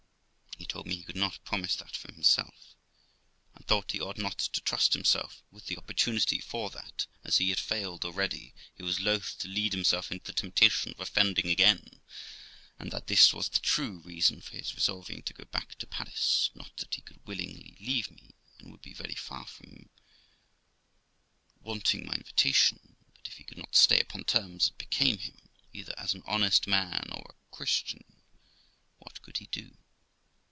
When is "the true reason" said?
13.49-14.37